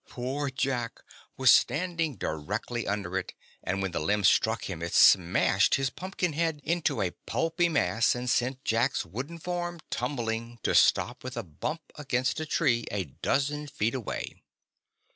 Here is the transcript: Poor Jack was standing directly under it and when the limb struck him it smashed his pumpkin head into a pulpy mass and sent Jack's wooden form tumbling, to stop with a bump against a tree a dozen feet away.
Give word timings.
Poor 0.09 0.49
Jack 0.49 1.03
was 1.37 1.51
standing 1.51 2.15
directly 2.15 2.87
under 2.87 3.19
it 3.19 3.35
and 3.63 3.83
when 3.83 3.91
the 3.91 3.99
limb 3.99 4.23
struck 4.23 4.63
him 4.67 4.81
it 4.81 4.95
smashed 4.95 5.75
his 5.75 5.91
pumpkin 5.91 6.33
head 6.33 6.59
into 6.63 7.03
a 7.03 7.11
pulpy 7.27 7.69
mass 7.69 8.15
and 8.15 8.27
sent 8.27 8.65
Jack's 8.65 9.05
wooden 9.05 9.37
form 9.37 9.79
tumbling, 9.91 10.57
to 10.63 10.73
stop 10.73 11.23
with 11.23 11.37
a 11.37 11.43
bump 11.43 11.81
against 11.99 12.39
a 12.39 12.47
tree 12.47 12.83
a 12.91 13.03
dozen 13.03 13.67
feet 13.67 13.93
away. 13.93 14.33